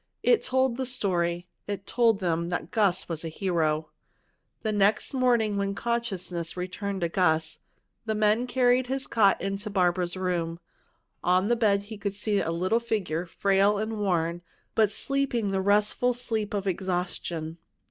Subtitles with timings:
[0.23, 3.89] It told the story; it told them that Gus was a hero.
[4.63, 7.59] The next morning when consciousness returned to Gus,
[8.07, 10.59] the men carried his cot into Barbara's room.
[11.23, 14.41] On the bed he could see a little figure, frail and worn,
[14.73, 17.59] but sleeping the restful sleep of exhaustion.